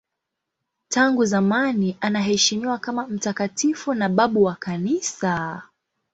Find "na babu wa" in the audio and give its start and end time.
3.93-4.55